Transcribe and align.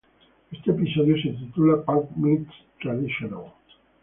Este 0.51 0.71
episodio 0.71 1.15
se 1.21 1.29
titula 1.37 1.83
""Punk 1.85 2.09
Meets 2.17 2.51
Traditional"". 2.81 3.53